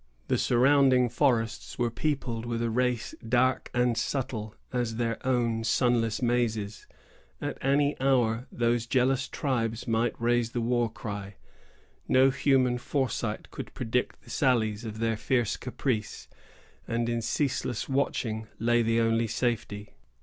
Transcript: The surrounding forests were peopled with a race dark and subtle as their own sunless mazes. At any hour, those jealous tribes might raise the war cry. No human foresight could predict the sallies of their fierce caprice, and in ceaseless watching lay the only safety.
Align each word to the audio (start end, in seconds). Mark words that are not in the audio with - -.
The 0.29 0.37
surrounding 0.39 1.09
forests 1.09 1.77
were 1.77 1.91
peopled 1.91 2.43
with 2.47 2.63
a 2.63 2.71
race 2.71 3.13
dark 3.29 3.69
and 3.71 3.95
subtle 3.95 4.55
as 4.73 4.95
their 4.95 5.19
own 5.23 5.63
sunless 5.63 6.23
mazes. 6.23 6.87
At 7.39 7.59
any 7.61 7.95
hour, 8.01 8.47
those 8.51 8.87
jealous 8.87 9.27
tribes 9.27 9.87
might 9.87 10.19
raise 10.19 10.53
the 10.53 10.59
war 10.61 10.91
cry. 10.91 11.35
No 12.07 12.31
human 12.31 12.79
foresight 12.79 13.51
could 13.51 13.75
predict 13.75 14.23
the 14.23 14.31
sallies 14.31 14.85
of 14.85 14.97
their 14.97 15.17
fierce 15.17 15.55
caprice, 15.55 16.27
and 16.87 17.07
in 17.07 17.21
ceaseless 17.21 17.87
watching 17.87 18.47
lay 18.57 18.81
the 18.81 18.99
only 18.99 19.27
safety. 19.27 19.93